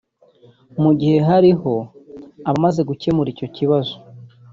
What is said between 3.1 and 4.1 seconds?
icyo kibazo